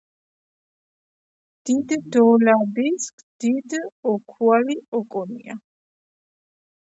დიდ 1.65 1.89
დოლაბისჷ 2.13 3.13
დიდ 3.41 3.69
ოქუალი 4.13 4.75
ოკონია 4.97 5.55